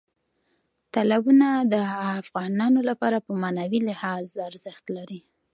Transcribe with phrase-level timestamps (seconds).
[0.93, 1.75] تالابونه د
[2.21, 5.21] افغانانو لپاره په معنوي لحاظ ارزښت لري.